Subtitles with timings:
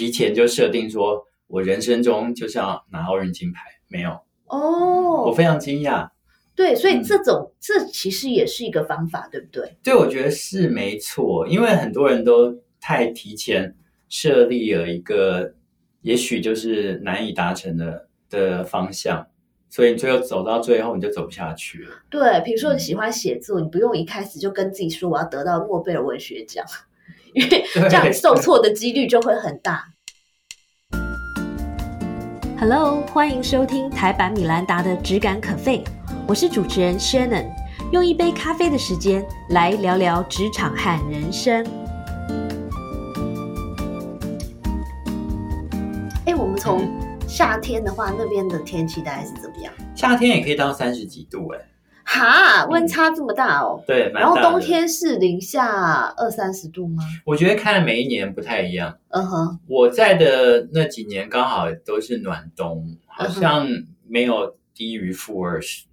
[0.00, 6.08] 提前就设定说我人生中就是要拿奥运金牌，没有，哦，我非常惊讶。
[6.56, 9.76] 对，所以嗯这种、这其实也是一个方法，对不对？
[9.82, 13.76] 对，我觉得是没错，因为很多人都太提前
[14.08, 15.52] 设立了一个，
[16.00, 19.26] 也许就是难以达成的的方向，
[19.68, 21.90] 所以你最后走到最后你就走不下去了。
[22.08, 26.64] 对，比如说你喜欢写作，你不用一开始就跟自己说我要得到诺贝尔文学奖，
[27.34, 29.84] 因为对这样受挫的几率就会很大。
[32.58, 35.84] Hello，欢迎收听台版米兰达的《只感可废》，
[36.26, 37.46] 我是主持人 Shannon，
[37.92, 41.64] 用一杯咖啡的时间来聊聊职场和人生。
[46.26, 46.90] 哎，我们从
[47.28, 49.72] 夏天的话，那边的天气大概是怎么样？
[49.94, 51.58] 夏天也可以到三十几度，哎，
[52.04, 53.82] 哈，温差这么大哦。
[53.86, 57.02] 对，蛮然后冬，天是零下二三十度吗？
[57.24, 58.98] 我觉得看每一年不太一样。
[59.08, 63.66] 嗯哼，我在的那几年刚好都是暖冬，好像
[64.06, 65.84] 没有低于负二十。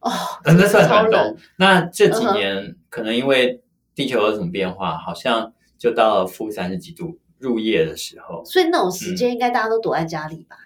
[0.00, 0.10] 哦，
[0.44, 1.36] 那算超暖冬。
[1.56, 3.62] 那这几年、可能因为
[3.94, 8.44] 地球有什么变化，好像就到了负三十几度入夜的时候。
[8.44, 10.56] 所以那种时间应该大家都躲在家里吧？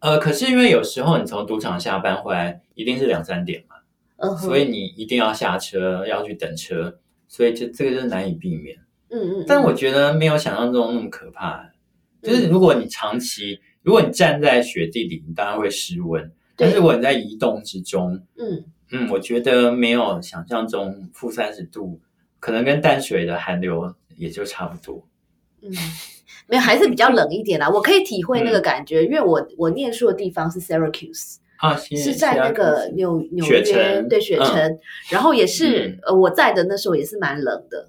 [0.00, 3.74] 呃，可是因为有时候你从赌场下班回来，一定是两三点嘛，
[4.18, 8.76] 嗯，所以你一定要下车，要去等车，所以这这个就是难以避免。
[9.10, 11.70] 嗯嗯，嗯但我觉得没有想象中那么可怕。
[12.20, 16.30] 就是如果你长期，如果你站在雪地里，你当然会失温。
[16.56, 22.00] 但是如果你在移动之中，嗯嗯，我觉得没有想象中负三十度，
[22.40, 25.06] 可能跟淡水的寒流也就差不多。
[25.62, 25.70] 嗯，
[26.48, 27.70] 没有，还是比较冷一点啦。
[27.70, 34.78] 我可以体会那嗯个感觉，因为我我念书的地方是 Syracuse，啊，是在那个纽纽雪约，城对雪城，
[35.10, 37.88] 然后也是嗯呃我在的那时候也是蛮冷的，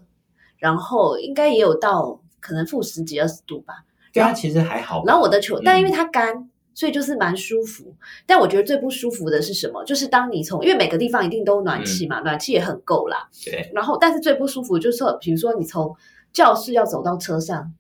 [0.58, 3.86] 然后应该也有到可能负十几二十度吧。
[4.12, 5.04] 对啊，其实还好。
[5.06, 7.96] 然后我的球，但因为嗯它干，所以就是蛮舒服。
[8.26, 9.84] 但我觉得最不舒服的是什么？
[9.84, 13.30] 就是当你从因为每个地方一定都有暖气嘛，暖气也很够啦。
[13.46, 15.96] 对，然后，但是最不舒服就是说，比如说你从
[16.34, 17.72] 教室要走到车上，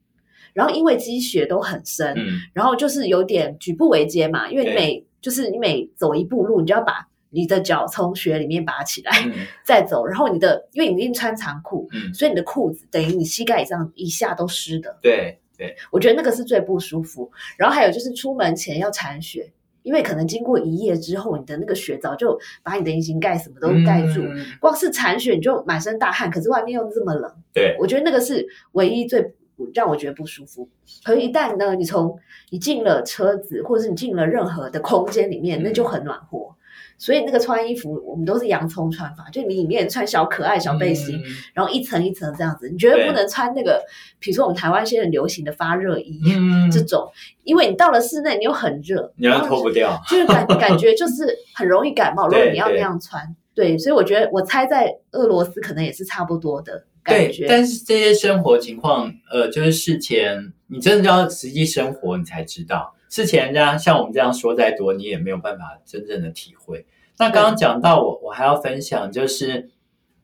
[0.53, 14.97] 然后因为积雪都很深，嗯，然后就是有点举步维艰嘛，因为你每就是你每走一步路，你就要把你的脚从雪里面拔起来、嗯 再走，然后你的因为你一定穿长裤，嗯，所以你的裤子等于你膝盖以上以下都湿的。
[15.01, 17.31] 对对，我觉得那个是最不舒服。
[17.57, 19.51] 然后还有就是出门前要铲雪，
[19.83, 24.21] 因为可能经过一夜之后，你的那个雪早就把你的隐形盖什么都盖住。
[24.21, 29.33] 嗯光是铲雪你就满身大汗，可是外面又这么冷，对，我觉得那个是唯一最
[29.73, 30.69] 让我觉得不舒服。
[31.03, 32.17] 可是一旦呢，你从
[32.51, 36.55] 你进了车子，或者是你进了任何的空间里面，嗯那就很暖和。
[36.97, 42.69] 所以那个穿衣服，我们都是洋葱穿法，就你里面穿小可爱小背心，嗯然后一层一层这样子。
[42.69, 43.81] 你绝对不能穿那个，
[44.19, 47.09] 比如说我们台湾现在很流行的发热衣，嗯，这种，
[47.45, 49.97] 因为你到了室内，你又很热，你要脱不掉。
[50.09, 52.27] 就是感感觉就是很容易感冒。
[52.27, 57.45] 如果你要那样穿，对，所以我觉得我猜在俄罗斯可能也是差不多的感对，觉。
[57.47, 62.95] 但是这些生活情况，呃，就是事前你真的要实际生活，你才知道。
[63.09, 66.85] 事前人家像我们这样说再多，你也没有办法真正的体会。
[67.17, 69.69] 那刚刚讲到我，我还要分享，就是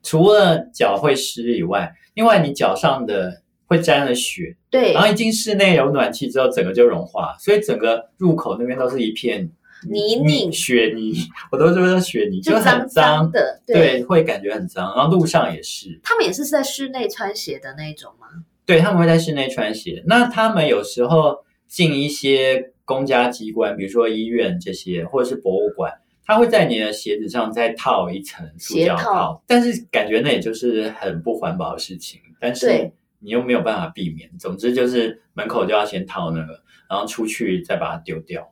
[0.03, 9.49] 除了脚会湿以外，另外你脚上的会沾了雪，对然后一进室内有暖气之后，整个就融化，所以整个入口那边都是一片
[9.90, 11.13] 泥泞雪泥，
[11.51, 14.96] 我都说雪泥，很就很脏的，对，会感觉很脏。
[14.96, 18.28] 然后路上也是，他们也是在室内穿鞋的那一种吗？
[18.66, 20.03] 对他们会在室内穿鞋。
[20.07, 25.94] 那他们有时候进一些公家机关，比如说医院这些，或者是博物馆，
[26.25, 34.29] 他会在你的鞋子上再套一层塑胶套套，但是感觉那也就是很不环保的事情，但是你又没有办法避免。
[34.40, 36.59] 总之就是门口就要先套那个，
[36.90, 38.52] 然后出去再把它丢掉。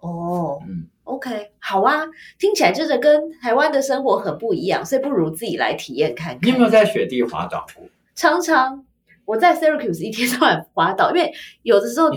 [0.00, 2.02] 哦嗯，，OK，好啊，
[2.38, 6.38] 听起来真的跟台湾的生活很不一样，所以不如自己来体验看看。
[6.42, 7.84] 你有没有在雪地滑倒过？
[8.14, 8.84] 常常
[9.24, 12.16] 我在 Syracuse 一天到晚滑倒，因为有的时候一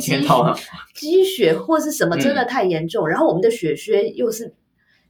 [0.93, 4.53] 积雪或是什么真嗯的太严重，然后我们的雪靴又是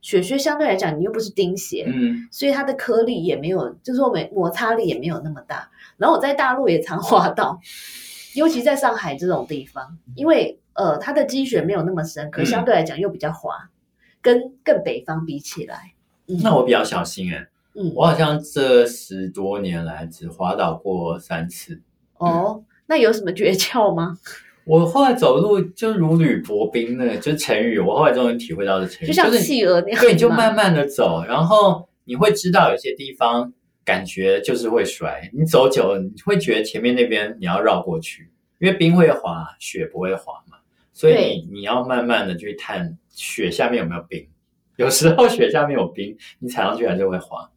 [0.01, 5.69] 雪靴，相对来讲你又不是钉鞋，嗯，所以它的颗粒也没有，就是说没摩擦力也没有那么大。
[5.97, 7.59] 然后我在大陆也常滑倒，
[8.35, 13.69] 尤其在上海这种地方，因为呃它的积雪没有那么深，可嗯相对来讲又比较滑，
[14.21, 15.93] 跟更北方比起来，
[16.27, 21.81] 嗯那我比较小心哎、嗯我好像这十多年来只滑倒过三次。
[22.17, 24.17] 哦，那有什么诀窍吗？
[24.65, 27.79] 我后来走路就如履薄冰，那个就是成语。
[27.79, 33.51] 我后来终于体会到的成语，就像企鹅那样吗，对，你就慢慢的走，然后你会知道有些地方
[33.85, 40.57] 感觉就是会摔，你走久了，你会觉得前面那边你要绕过去，因为冰会滑，雪不会滑嘛，
[40.93, 44.27] 所以你你要慢慢的去探雪下面有没有冰。
[44.77, 47.47] 有时候雪下面有冰，你踩上去还是会滑。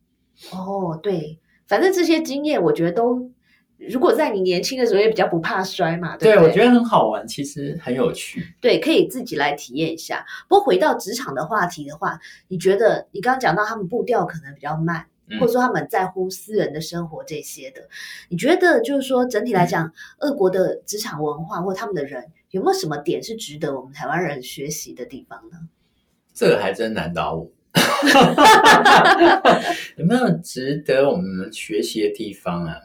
[0.52, 3.30] 哦，对，反正这些经验我觉得都，
[3.78, 6.46] 如果在你年轻的时候也比较不怕摔嘛，对对，对？
[6.46, 8.54] 我觉得很好玩，其实很有趣。
[8.60, 10.26] 对，可以自己来体验一下。
[10.46, 15.08] 不过回到职场的话题的话，你觉得你刚刚讲到他们步调可能比较慢，嗯
[15.40, 17.88] 或者说他们在乎私人的生活这些的，
[18.28, 25.58] 你觉得就是说整体来讲，俄国的职场文化或他们的人有没有什么点是值得我们台湾人学习的地方呢？
[26.34, 27.50] 这个还真难倒我。
[29.96, 32.76] 有没有值得我们学习的地方啊？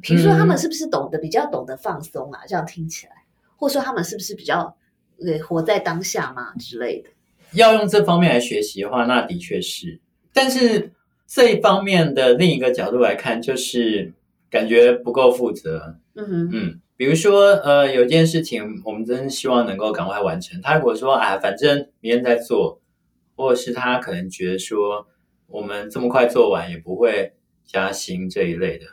[0.00, 2.42] 比如说他们嗯是不是懂得比较懂得放松啊？
[2.46, 3.12] 这样听起来，
[3.56, 4.76] 或者说他们是不是比较
[5.20, 7.10] 呃活在当下嘛之类的？
[7.52, 10.00] 要用这方面来学习的话，那的确是。
[10.32, 10.92] 但是
[11.32, 14.12] 这一方面的另一个角度来看，就是
[14.50, 15.94] 感觉不够负责。
[16.16, 20.60] 嗯哼，嗯，比如说，呃，有件事情我们真希望能够赶快完成。
[20.60, 22.80] 他如果说啊，反正明天再做，
[23.36, 25.06] 或者是他可能觉得说
[25.46, 27.32] 我们这么快做完也不会
[27.64, 28.86] 加薪这一类的，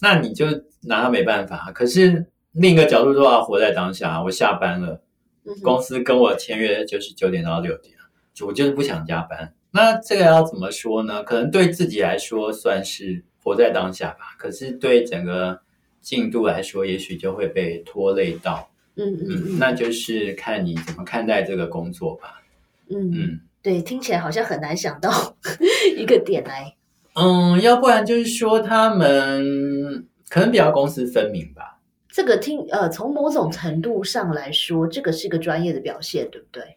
[0.00, 0.46] 那你就
[0.82, 1.72] 拿他没办法。
[1.74, 5.02] 可是另一个角度说啊，活在当下，我下班了。
[5.60, 7.96] 公司跟我签约就是九点到六点，
[8.32, 9.52] 就我就是不想加班。
[9.72, 11.22] 那这个要怎么说呢？
[11.22, 15.60] 可能对自己来说算是活在当下吧，可是对整个
[16.00, 18.70] 进度来说，也许就会被拖累到。
[18.96, 22.42] 嗯嗯那就是看你怎么看待这个工作吧。
[22.88, 25.36] 嗯嗯，嗯对，听起来好像很难想到
[25.96, 26.74] 一个点来。
[27.14, 31.78] 嗯，要不然就是说他们可能比较公私分明吧。
[32.08, 36.76] 这个听呃，从某种程度上来说，这个是一个专业的表现，对不对？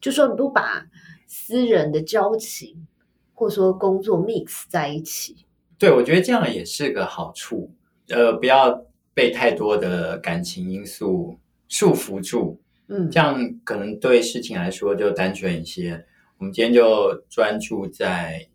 [0.00, 0.86] 就说你不把
[1.32, 2.88] 私人的交情
[3.32, 5.46] 或者说工作 mix 在一起，
[5.78, 7.72] 对，我觉得这样也是个好处。
[8.08, 8.84] 呃，不要
[9.14, 11.38] 被太多的感情因素
[11.68, 12.60] 束缚住。
[12.88, 16.04] 嗯这样可能对事情来说就单纯一些。
[16.38, 18.48] 我们今天就专注在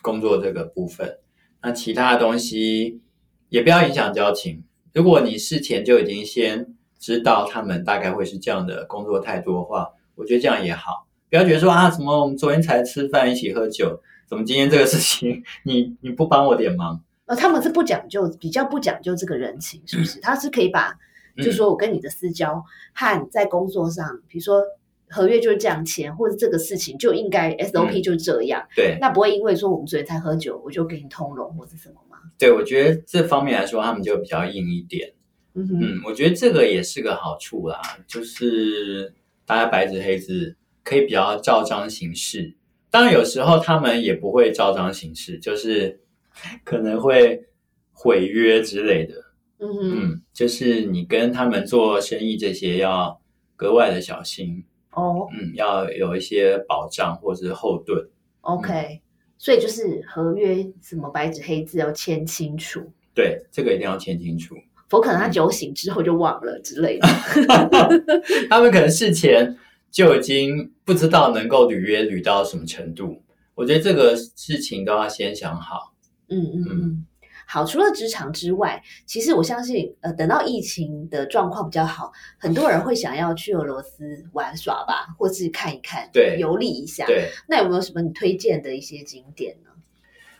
[0.00, 1.18] 工作这个部分，
[1.60, 3.02] 那其他的东西
[3.50, 4.64] 也不要影响交情。
[4.94, 11.06] 如果你事前就已经先知道他们大概会是这样的工作态度的话，我觉得这样也好。
[11.30, 17.00] 不要觉得说啊，怎么我们昨天才吃饭一起喝酒，怎么今天这个事情 你你不帮我点忙？
[17.26, 20.18] 呃，他们是不讲究，比较不讲究这个人情，是不是？
[20.20, 20.98] 他是可以把，
[21.36, 24.60] 嗯就说我跟你的私交和在工作上，比如说
[25.08, 32.16] 合约就是这样签，或者这个事情就应该 SOP 就是这样，对，那不会因为说我们昨天才喝酒，我就给你通融或者什么吗？
[32.36, 35.12] 对我觉得这方面来说，他们就比较硬一点。
[35.54, 39.12] 嗯哼，嗯，我觉得这个也是个好处啦，就是
[39.46, 42.56] 大家白纸黑字可以比较照章行事。
[42.90, 46.00] 当然，有时候他们也不会照章行事，就是
[46.64, 47.44] 可能会
[47.92, 49.14] 毁约之类的。
[49.58, 53.20] 嗯，嗯，就是你跟他们做生意这些要
[53.56, 54.64] 格外的小心。
[54.92, 58.08] 哦嗯，要有一些保障或者是后盾。
[58.40, 59.00] ，OK，
[59.38, 64.56] 所以就是合约什么白纸黑字要签清楚，对，这个一定要签清楚。
[64.88, 67.06] 否可能他酒醒之后就忘了之类的。
[68.50, 69.56] 他们可能事前
[69.90, 73.22] 就已经不知道能够履约履到什么程度。
[73.54, 75.94] 我觉得这个事情都要先想好。
[76.28, 77.06] 嗯嗯嗯，
[77.46, 77.64] 好。
[77.64, 87.04] 除了职场之外，其实我相信，呃，等到疫情的状况比较好，很多人会想要去俄罗斯玩耍吧，或是看一看，对游历一下。
[87.06, 89.70] 对，那有没有什么你推荐的一些景点呢？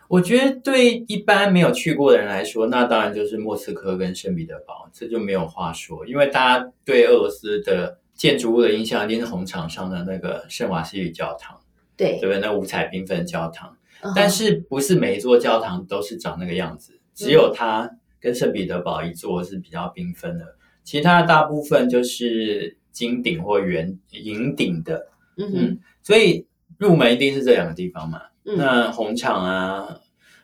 [0.08, 6.04] 我觉得对一般没有去过的人来说，那当然就是莫斯科跟圣彼得堡，这就没有话说。
[6.06, 11.58] 因为大家对俄罗斯的建筑物的印象一定是红场上的那个圣瓦西里教堂，
[11.96, 12.38] 对对，不对？
[12.38, 13.74] 那五彩缤纷教堂。
[14.02, 20.44] 嗯但是不是每一座教堂都是长那个样子，只有它跟圣彼得堡一座是比较缤纷的，
[20.84, 25.06] 其他的大部分就是金顶或圆银顶的，
[25.38, 26.46] 嗯所以
[26.76, 28.20] 入门一定是这两个地方嘛。
[28.44, 30.00] 嗯那红场啊，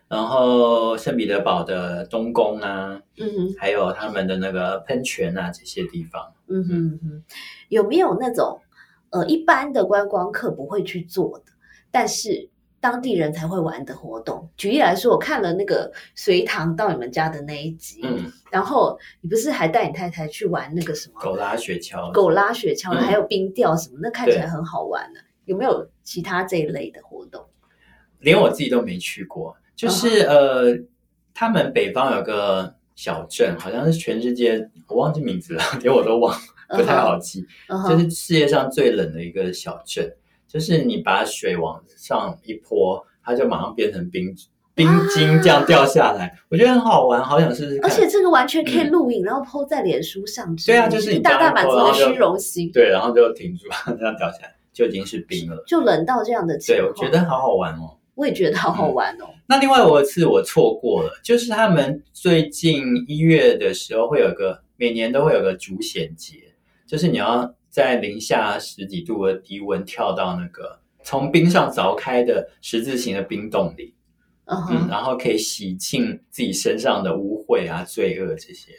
[0.09, 3.55] 然后圣彼得堡的东宫啊，嗯哼。
[3.59, 7.23] 还有他们的那个喷泉啊这些地方，嗯哼嗯哼，
[7.69, 8.61] 有没有那种
[9.11, 11.53] 呃一般的观光客不会去做的，
[11.91, 12.49] 但是
[12.79, 14.49] 当地人才会玩的活动？
[14.57, 21.21] 举例来说，我看了那个隋唐到你们家的那一集，嗯，然后你不是还带你太太去玩那个什么？
[21.21, 23.03] 狗拉雪橇，狗拉雪橇，嗯。
[23.03, 27.45] 还有冰钓什么，那看起来很好玩呢、有没有其他这一类的活动？
[28.21, 29.57] 连我自己都没去过。
[29.77, 30.79] 就是、嗯呃，
[31.35, 36.35] 他们北方有个小镇，好像是全世界我忘记名字了， 连我都忘，
[36.71, 37.47] 不太好记。
[37.89, 40.11] 就是世界上最冷的一个小镇，
[40.49, 44.35] 就是你把水往上一泼，它就马上变成冰
[44.75, 47.91] 冰晶这样掉下来，我觉得很好玩，好想试试看。
[47.91, 50.55] 而且这个完全可以录影，然后 PO 在脸书上。
[50.67, 52.71] 对啊，就是你大大满足的虚荣心。
[52.73, 53.67] 对，然后就停住，
[53.99, 56.87] 这样掉下来就已经是冰了，就冷到这样的情况。
[56.87, 57.96] 对，我觉得好好玩哦。
[58.17, 59.27] 我也觉得好好玩哦。
[59.47, 66.35] 那另外有一次我错过了，就是他们最近一月的时候会有个每年都会有个竹显节，
[66.85, 73.95] 就是你要在零下十几度的低温跳到那个从冰上凿开的十字形的冰洞里。
[74.49, 78.71] 嗯，然后可以洗净自己身上的污秽啊、罪恶这些。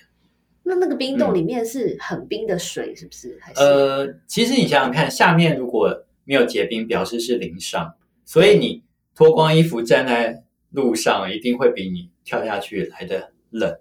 [0.64, 3.38] 那那个冰洞里面是很冰的水，是不是？
[3.42, 8.82] 还是呃，其实你想想看，下面如果没有结冰，表示是零上，所以你
[9.18, 13.76] 脱光衣服站在路上，一定会比你跳下去来的冷。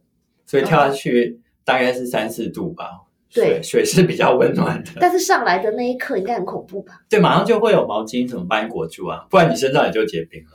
[0.47, 3.03] 所以跳下去大概是三四度吧。
[3.35, 4.93] 对，水是比较温暖的。
[4.99, 7.03] 但是上来的那一刻应该很恐怖吧？
[7.11, 10.51] 对，马上就会有毛巾什么帮你裹住啊，不然你身上也就结冰了。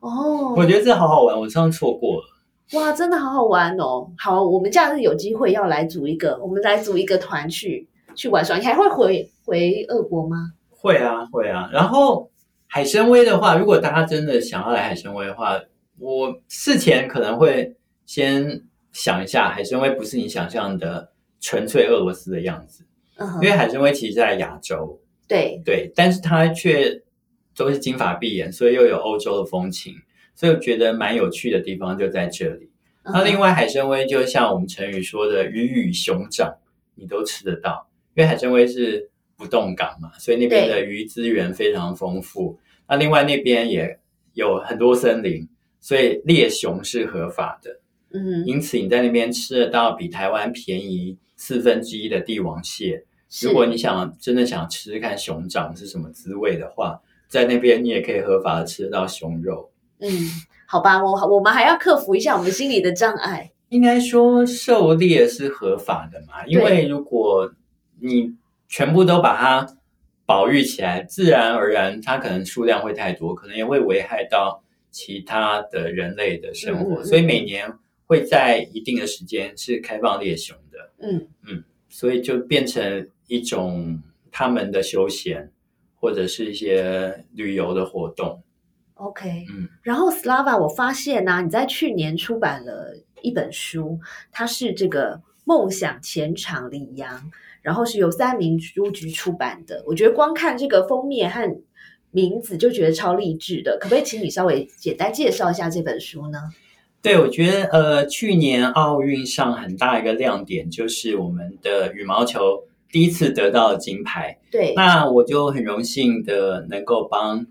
[0.00, 2.78] 哦，我觉得这好好玩，我上次错过了。
[2.78, 4.10] 哇，真的好好玩哦！
[4.18, 8.58] 好，我们假日有机会要来组一个，我们来组一个团去去玩耍。
[8.58, 10.52] 你还会回回俄国吗？
[10.68, 11.70] 会啊，会啊。
[11.72, 12.30] 然后
[12.68, 15.60] 海参崴的话，如果大家真的想要来海参崴的话，
[15.98, 17.74] 我事前可能会
[18.06, 21.10] 先想一下，海参崴不是你想象的
[21.40, 22.84] 纯粹俄罗斯的样子，
[23.16, 27.02] 嗯因为海参崴其实在亚洲，对对，但是它却。
[27.56, 29.92] 都是金发碧眼，所以又有欧洲的风情，
[30.36, 32.70] 所以我觉得蛮有趣的地方就在这里。
[33.02, 36.54] 那另外海参崴就像我们成语说的“鱼与熊掌”，
[36.94, 42.58] 你都吃得到，因为海参崴是不动港嘛，所以那边的鱼资源非常丰富。
[42.86, 43.98] 那另外那边也
[44.34, 45.48] 有很多森林，
[45.80, 47.80] 所以猎熊是合法的。
[48.12, 53.04] 嗯，因此你在那边吃得到比台湾便宜四分之一的帝王蟹。
[53.42, 57.00] 如果你想真的想吃吃看熊掌是什么滋味的话。
[57.28, 59.70] 在那边，你也可以合法的吃到熊肉。
[59.98, 60.08] 嗯，
[60.66, 63.52] 好吧，我我们还要克服一下我们心里的障碍。
[63.68, 66.46] 应该说，狩猎是合法的嘛？
[66.46, 67.52] 因为如果
[68.00, 68.34] 你
[68.68, 69.76] 全部都把它
[70.24, 77.02] 保育起来，自然而然它可能数量会太多，可能也会危害到其他的人类的生活。
[77.02, 77.72] 所以每年
[78.06, 80.92] 会在一定的时间是开放猎熊的。
[81.00, 85.50] 嗯嗯，所以就变成一种他们的休闲。
[86.00, 88.40] 或者是一些旅游的活动
[88.94, 93.98] ，OK，嗯，然后 Slava，我发现呢，你在去年出版了一本书，
[94.30, 99.82] 它是这个梦想前场李阳，然后是由三明书局出版的。
[99.86, 101.60] 我觉得光看这个封面和
[102.10, 106.38] 名字就觉得超励志的，可不可以请你稍微简单介绍一下这本书呢？
[107.00, 112.64] 对，我觉得呃，去年奥运上很大一个亮点就是我们的羽毛球。
[112.90, 117.46] 第一次得到金牌，对，那我就很荣幸的能够帮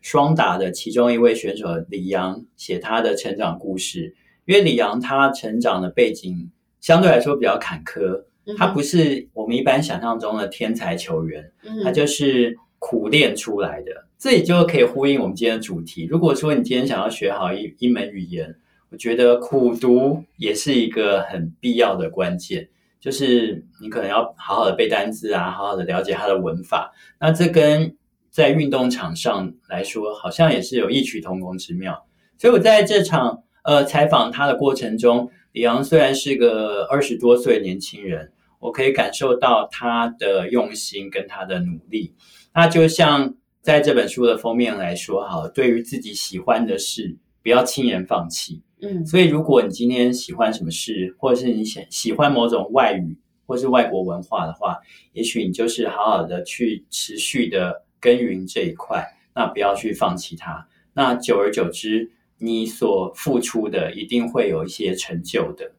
[0.00, 4.14] 双打的其中一位选手李阳写他的成长故事。
[4.44, 8.25] 因为李阳他成长的背景相对来说比较坎坷，
[8.56, 11.50] 他不是我们一般想象中的天才球员，
[11.82, 14.06] 他就是苦练出来的。
[14.18, 16.06] 这也就可以呼应我们今天的主题。
[16.10, 18.54] 如果说你今天想要学好一一门语言，
[18.90, 22.68] 我觉得苦读也是一个很必要的关键。
[22.98, 26.92] 就是你可能要好好的背单词啊，好好的了解它的文法。
[27.20, 27.94] 那这跟
[28.30, 32.06] 在运动场上来说，好像也是有异曲同工之妙。
[32.38, 38.32] 所以我在这场呃采访他的过程中，李昂虽然是个二十多岁年轻人，
[38.66, 42.12] 我可以感受到他的用心跟他的努力。
[42.52, 43.32] 那就像
[43.62, 48.60] 在这本书的封面来说，哈，对于自己喜欢的事，不要轻言放弃。
[48.82, 54.76] 嗯，所以如果你今天喜欢什么事，或者是你喜喜欢某种外语或是外国文化的话，
[55.12, 60.66] 也许你就是好好的去持续的耕耘这一块，那不要去放弃它。
[60.92, 65.70] 那久而久之，你所付出的一定会有一些成就的。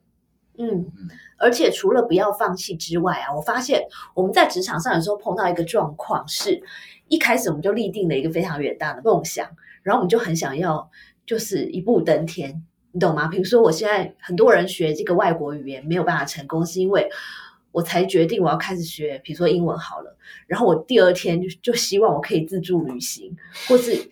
[0.58, 0.86] 嗯，
[1.38, 3.84] 而且除了不要放弃之外啊，我发现
[4.14, 6.62] 我们在职场上有时候碰到一个状况，是
[7.08, 9.48] 一开始我们就立定了一个非常远大的梦想，
[9.84, 10.90] 然后我们就很想要
[11.26, 12.64] 就是一步登天。
[12.94, 13.28] 你懂吗？
[13.28, 17.08] 比如说，我现在很多人学这个外国语言没有办法成功，是因为
[17.72, 20.18] 我才决定我要开始学，比如说英文好了。
[20.48, 23.36] 然后我第二天就就希望我可以自助旅行，
[23.68, 24.10] 或是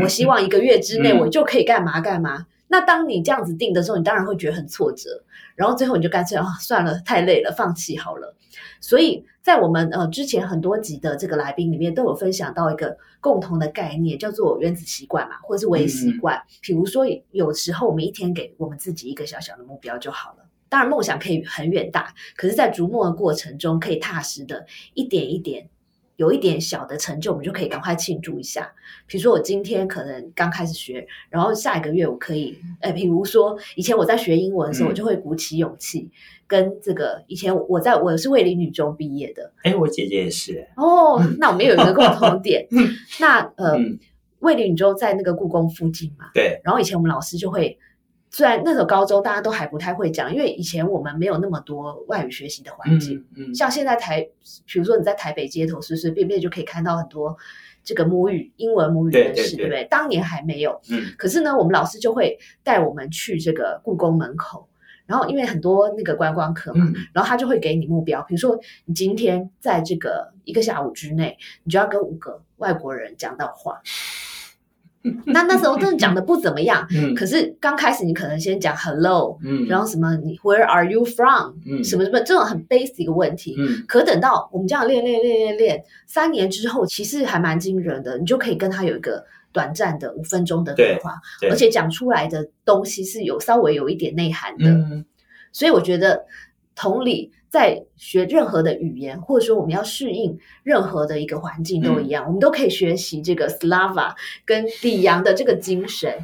[0.00, 2.46] 我希望一个月之内我就可以干嘛干嘛。
[2.74, 5.22] 那当你这样子定的时候，你当然会觉得很挫折，
[5.54, 8.34] 然后最后你就干脆啊算了，太累了，放弃好了。
[8.80, 16.42] 所以在我们呃之前很多集的这个来宾里面都有分享到一个共同的概念，叫做原子习惯嘛，或者是微习惯。
[16.60, 20.38] 比如说有时候我们一天给我们自己一个小小的目标就好了。
[20.68, 25.68] 当然梦想可以很远大，可是，在逐梦的过程中，可以踏实的一点一点
[26.16, 28.72] 有一点小的成就，我们就可以赶快庆祝一下。
[29.06, 34.90] 比如说我今天可能刚开始学，然后下一个月我可以，哎，比如说以前我在学英文的时候，嗯。
[34.90, 36.08] 我就会鼓起勇气
[36.46, 39.52] 跟这个以前我在我是卫理女中毕业的。
[39.64, 42.64] 哎，我姐姐也是，哦，那我们有一个共同点，
[43.18, 43.98] 那呃，嗯，
[44.38, 47.76] 卫理女中在那个故宫附近嘛，对，然后以前我们老师就会，
[48.34, 54.28] 虽然那时候高中大家都还不太会讲，因为以前我们没有那么多外语学习的环境，嗯嗯，像现在台，
[54.66, 57.36] 比如说你在台北街头随随便便就可以看到很多
[57.84, 59.84] 这个母语英文母语人士，对不对？
[59.84, 64.68] 当年还没有，嗯可是呢，我们老师就会带我们去这个故宫门口，
[65.06, 73.80] 然后因为很多那个观光客嘛，嗯然后他就会给你目标，比如说你今天在这个一个下午之内，你就要跟五个外国人讲到话。
[75.26, 81.54] 那那时候真的讲的不怎么样，嗯可是刚开始你可能先讲 hello，嗯，然后什么你 Where are you from？
[81.66, 83.54] 嗯什么什么这种很 basic 的问题。
[83.58, 94.70] 嗯可等到我们这样练练练练练，三年之后，其实还蛮惊人的，你就可以跟他有一个短暂的五分钟的对话，对而且讲出来的东西是有稍微有一点内涵的。
[94.70, 95.04] 嗯
[95.52, 96.24] 所以我觉得，
[96.74, 104.14] 同理，在学任何的语言，或者说我们要适应任何的一个环境都一样，我们都可以学习这个 Slava
[104.44, 106.18] 跟李阳的这个精神，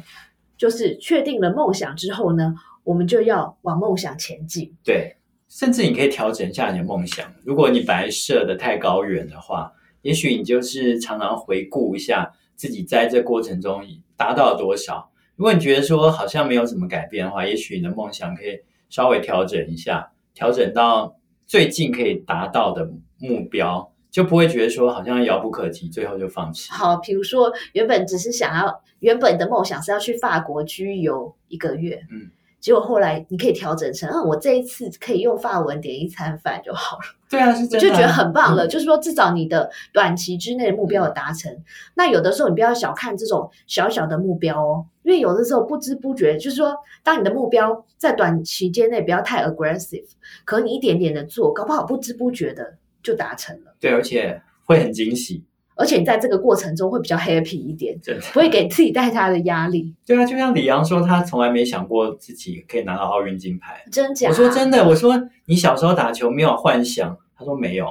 [0.57, 4.75] 就是确定了梦想之后呢，我们就要往梦想前进。
[4.83, 5.15] 对，
[5.47, 7.33] 甚至你可以调整一下你的梦想。
[7.43, 13.83] 如果你本来设的太高远的话，也许你就是常常回顾一下自己在这过程中
[14.17, 15.09] 达到了多少。
[15.35, 26.71] 如果你觉得说好像没有什么改变的话，也许你的梦想可以稍微调整一下，调整到最近可以达到的目标，就不会觉得说好像遥不可及，最后就放弃。
[26.71, 37.03] 好，比如说原本只是想要，原本的梦想是要去法国居游一个月，嗯，结果后来你可以调整成，嗯，我这一次可以用法文点一餐饭就好了。
[37.29, 38.65] 对啊，是我真的啊、就觉得很棒了。
[38.65, 41.51] 嗯就是说，至少你的短期之内的目标有达成。
[41.95, 50.05] 那有的时候你不要小看这种小小的目标哦，因为有的时候不知不觉，就是说，当你的目标在短期间内不要太 aggressive，
[50.45, 53.75] 可你一点点的做，搞不好不知不觉的就达成了。
[53.79, 55.43] 对，而且会很惊喜，
[55.75, 58.21] 而且你在这个过程中会比较 happy 一点，真的。
[58.33, 59.95] 不会给自己太大的压力。
[60.05, 63.83] 对啊，就像李阳说，他从来没想过自己可以拿到奥运金牌。
[63.91, 64.29] 真假？
[64.29, 67.87] 我说真的，我说你小时候打球没有幻想，他说没有，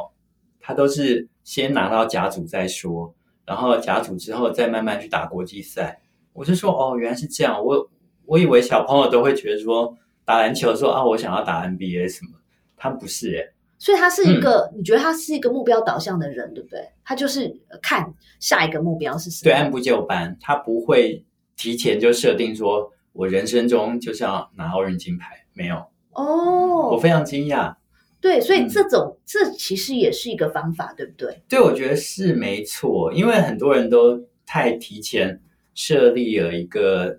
[0.61, 6.01] 他都是先拿到甲组再说，然后甲组之后再慢慢去打国际赛。
[6.33, 7.91] 我就说哦，原来是这样，我
[8.27, 12.39] 我以为小朋友都会觉得说打篮球说啊，我想要打 NBA 什么，
[12.77, 13.53] 他不是耶。
[13.81, 16.87] 所以他是一嗯个，你觉得他是一个目标导向的人，对不对？
[17.03, 19.45] 他就是呃看下一个目标是什么。
[19.45, 21.25] 对，按部就班，他不会
[21.57, 25.77] 提前就设定说我人生中就是要拿奥运金牌，没有，
[26.13, 27.75] 哦，我非常惊讶。
[28.21, 31.43] 对，所以嗯这种、这其实也是一个方法，对不对？
[31.49, 35.41] 对，我觉得是没错，因为很多人都太提前
[35.75, 37.19] 设立了一个，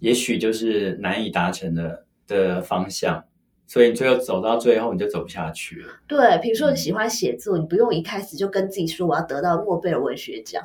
[0.00, 3.24] 也许就是难以达成的的方向，
[3.72, 5.88] 所以你最后走到最后你就走不下去了。
[6.06, 10.62] 对，比如说嗯你喜欢写作，你不用一开始就跟自己说我要得到诺贝尔文学奖，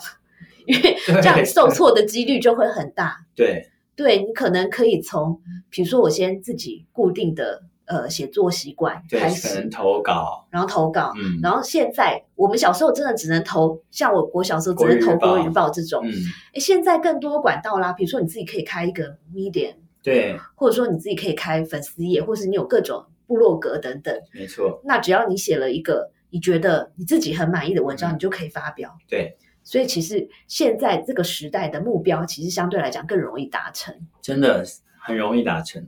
[0.65, 3.25] 因为对这样 受挫的几率就会很大。
[3.33, 5.39] 对，对你可能可以从，
[5.69, 11.13] 比如说我先自己固定的呃写作习惯对，开可能始，投稿，然后投稿。
[11.15, 16.05] 嗯然后现在我们小时候真的只能投，像我我小时候只能投国语日报这种。
[16.05, 16.11] 嗯，
[16.55, 19.75] 诶现在更多管道啦，比如说你自己可以开一个 Medium，
[20.07, 24.17] 对，或者说你自己可以开粉丝页，或是你有各种部落格等等。
[24.33, 28.97] 没错，那只要你写了一个你觉得你自己很满意的文章，嗯你就可以发表。
[29.09, 33.93] 对，所以其实现在这个时代的目标，其实相对来讲更容易达成。
[34.21, 34.63] 真的
[34.97, 35.85] 很容易达成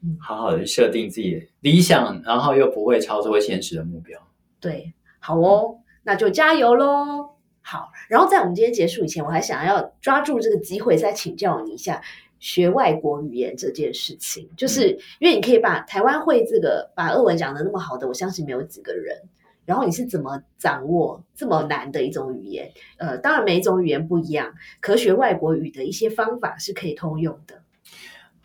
[0.00, 0.16] 嗯。
[0.20, 4.20] 好好的设定自己的理想，然后又不会超脱现实的目标。
[4.60, 7.30] 对，好哦，那就加油喽！
[7.62, 12.00] 好，然后在我们今天结束以前，我还想要抓住这个机会再请教你一下
[12.38, 19.16] 学外国语言这件事情，就是因为你可以把台湾会这个把俄文讲的那么好的，我相信没有几个人。
[19.64, 22.70] 然后你是怎么掌握这么难的一种语言？
[22.98, 27.64] 呃，当然每一种语言不一样，可学外国语的一些方法是可以通用的。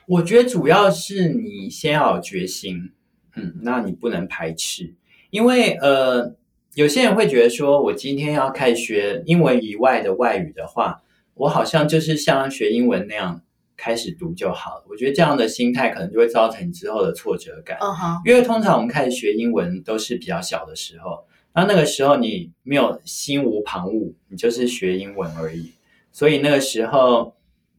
[0.07, 2.91] 我觉得主要是你先要有决心，
[3.35, 4.95] 嗯，那你不能排斥，
[5.29, 6.33] 因为呃，
[6.73, 11.03] 有些人会觉得说，我今天要开始学英文以外的外语的话，
[11.35, 13.43] 我好像就是像学英文那样
[13.81, 14.85] 开始读就好了。
[14.87, 25.71] 我觉得这样的心态可能就会造成你之后的挫折感，嗯哼，因为通常我们开始学英文都是比较小的时候，那那个时候你没有心无旁骛，你就是学英文而已，
[26.11, 27.35] 所以那个时候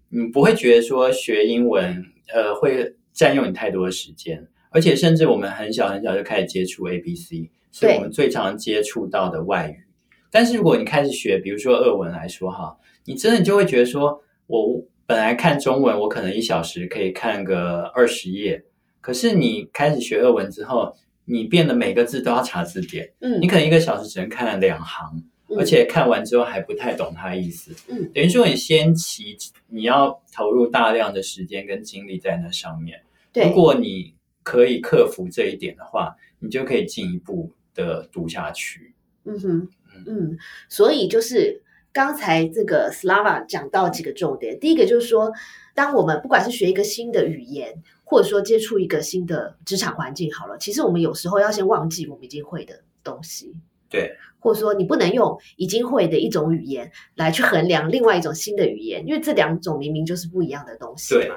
[0.09, 9.85] 你不会觉得说学英文呃会占用你太多的时间，而且甚至我们很小很小就开始接触 A B C，是对我们最常接触到的外语，
[10.33, 14.83] 但是如果你开始学，比如说俄文来说哈，你真的就会觉得说，我
[15.13, 18.65] 本来看中文，我可能一小时可以看个二十页，
[19.03, 20.97] 可是你开始学俄文之后，
[21.27, 25.23] 你变得每个字都要查字典，嗯你可能一个小时只能看了两行，
[25.59, 27.75] 而且看完之后还不太懂它的意思。
[27.89, 29.37] 嗯，等于说你先期
[29.69, 32.99] 你要投入大量的时间跟精力在那上面。
[33.35, 38.95] 对，如果你可以克服这一点的话，你就可以进一步的读下去。
[39.25, 39.69] 嗯哼，
[40.07, 40.39] 嗯，
[40.71, 41.61] 所以就是
[41.93, 45.31] 刚才这个 Slava 讲到几个重点，第一个就是说，
[45.75, 53.55] 当我们不管是学一个新的语言，或者说接触一个新的职场环境，好了，其实我们有时候要先忘记我们已经会的东西，
[53.91, 61.37] 对，或者说你不能用已经会的一种语言来去衡量另外一种新的语言，因为这两种明明就是不一样的东西对嘛。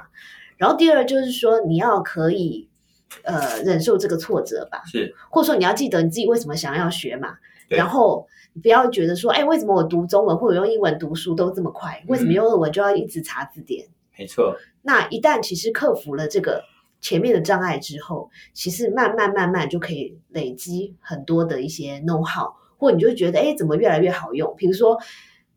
[0.58, 2.70] 然后第二就是说，你要可以
[3.24, 7.38] 呃忍受这个挫折吧，是，或者说你要记得你自己为什么想要学嘛，
[7.68, 8.28] 然后
[8.62, 13.88] 不要觉得说，哎，为什么我读中文或者用英文读书都这么快，为什么嗯用俄文就要一直查字典？
[14.18, 16.63] 没错，那一旦其实克服了这个
[17.02, 24.54] 前面的障碍之后，其实慢慢慢慢就可以累积很多的一些 know how，或你就觉得，哎，怎么越来越好用？
[24.58, 24.98] 比如说。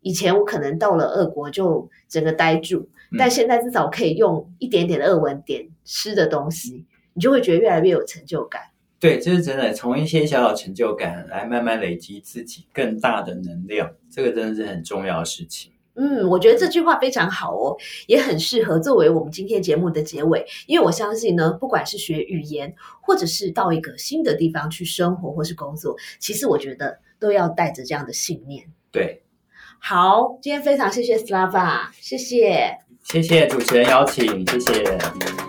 [0.01, 6.85] 以前我可能到了俄国就整个呆住，嗯但现在至少可以用一点点的俄文点吃的东西，
[7.19, 8.61] 你就会觉得越来越有成就感。
[8.97, 15.73] 对，这是真的，从一些小小成就感来慢慢累积自己更大的能量，这个真的是很重要的事情。
[15.95, 17.75] 嗯，我觉得这句话非常好哦，
[18.07, 20.45] 也很适合作为我们今天节目的结尾。
[20.65, 28.65] 因为我相信呢，不管是学语言，或者是到一个新的地方去生活或是工作，其实我觉得都要带着这样的信念。
[28.91, 29.23] 对，
[29.77, 32.77] 好，今天非常谢谢 Slava，谢谢。
[33.03, 35.48] 谢谢主持人邀请，谢谢。